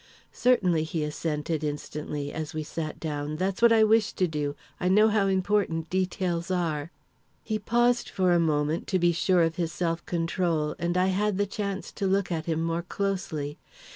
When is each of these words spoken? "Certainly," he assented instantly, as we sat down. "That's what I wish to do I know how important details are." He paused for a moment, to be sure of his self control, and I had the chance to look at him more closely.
"Certainly," 0.33 0.85
he 0.85 1.03
assented 1.03 1.63
instantly, 1.63 2.33
as 2.33 2.55
we 2.55 2.63
sat 2.63 2.99
down. 2.99 3.35
"That's 3.35 3.61
what 3.61 3.71
I 3.71 3.83
wish 3.83 4.13
to 4.13 4.27
do 4.27 4.55
I 4.79 4.87
know 4.89 5.09
how 5.09 5.27
important 5.27 5.91
details 5.91 6.49
are." 6.49 6.89
He 7.43 7.59
paused 7.59 8.09
for 8.09 8.33
a 8.33 8.39
moment, 8.39 8.87
to 8.87 8.97
be 8.97 9.11
sure 9.11 9.43
of 9.43 9.57
his 9.57 9.71
self 9.71 10.03
control, 10.07 10.75
and 10.79 10.97
I 10.97 11.09
had 11.09 11.37
the 11.37 11.45
chance 11.45 11.91
to 11.91 12.07
look 12.07 12.31
at 12.31 12.47
him 12.47 12.63
more 12.63 12.81
closely. 12.81 13.59